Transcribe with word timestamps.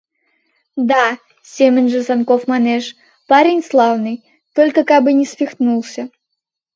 —Да,— 0.89 1.05
семынже 1.53 1.99
Санков 2.07 2.41
манеш,— 2.51 2.83
парень 3.29 3.63
славный... 3.69 4.17
только 4.55 4.79
кабы 4.89 5.11
не 5.19 5.25
свихнулся... 5.31 6.03